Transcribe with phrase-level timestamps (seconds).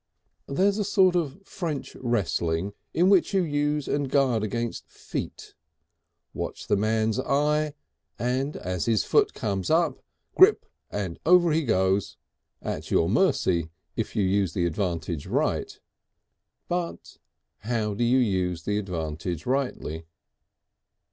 [0.47, 5.53] There's a sort of French wrestling in which you use and guard against feet.
[6.33, 7.75] Watch the man's eye,
[8.17, 10.01] and as his foot comes up,
[10.33, 12.17] grip and over he goes
[12.63, 15.79] at your mercy if you use the advantage right.
[16.67, 17.17] But
[17.59, 20.07] how do you use the advantage rightly?